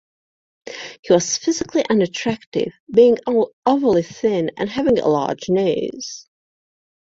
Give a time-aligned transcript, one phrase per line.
[1.03, 3.19] He was physically unattractive, being
[3.67, 6.27] overly thin and having a large nose.